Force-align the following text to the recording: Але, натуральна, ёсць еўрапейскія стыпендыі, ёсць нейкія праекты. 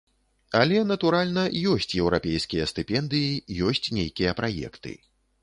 Але, 0.61 0.77
натуральна, 0.91 1.43
ёсць 1.73 1.93
еўрапейскія 2.01 2.65
стыпендыі, 2.73 3.31
ёсць 3.69 3.85
нейкія 4.01 4.35
праекты. 4.43 4.97